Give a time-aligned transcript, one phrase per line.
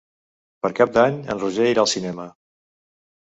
[0.65, 2.27] Per Cap d'Any en Roger irà al cinema.